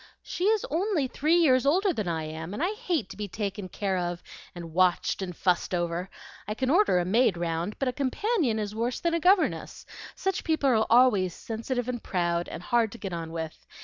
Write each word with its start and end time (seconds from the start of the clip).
"She 0.23 0.45
is 0.45 0.65
only 0.71 1.05
three 1.07 1.35
years 1.35 1.63
older 1.63 1.93
than 1.93 2.07
I 2.07 2.23
am, 2.23 2.55
and 2.55 2.63
I 2.63 2.73
hate 2.73 3.07
to 3.09 3.17
be 3.17 3.27
taken 3.27 3.69
care 3.69 3.99
of, 3.99 4.23
and 4.55 4.73
watched, 4.73 5.21
and 5.21 5.37
fussed 5.37 5.75
over. 5.75 6.09
I 6.47 6.55
can 6.55 6.71
order 6.71 6.97
a 6.97 7.05
maid 7.05 7.37
round, 7.37 7.77
but 7.77 7.87
a 7.87 7.93
companion 7.93 8.57
is 8.57 8.73
worse 8.73 8.99
than 8.99 9.13
a 9.13 9.19
governess; 9.19 9.85
such 10.15 10.43
people 10.43 10.67
are 10.71 10.85
always 10.89 11.35
sensitive 11.35 11.87
and 11.87 12.01
proud, 12.01 12.49
and 12.49 12.63
hard 12.63 12.91
to 12.93 12.97
get 12.97 13.13
on 13.13 13.31
with. 13.31 13.63